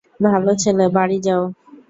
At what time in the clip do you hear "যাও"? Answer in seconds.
1.25-1.43